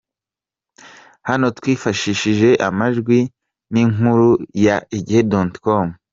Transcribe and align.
Hano 1.27 1.47
twifashishije 1.57 2.49
amajwi 2.69 3.19
n’inkuru 3.73 4.29
ya 4.65 4.77
Igihe.com 4.97 5.87